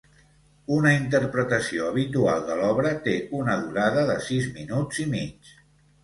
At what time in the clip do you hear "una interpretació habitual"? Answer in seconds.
0.75-2.41